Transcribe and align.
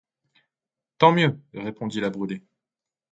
Tant 0.97 1.11
mieux! 1.11 1.37
répondit 1.53 2.01
la 2.01 2.09
Brûlé. 2.09 2.41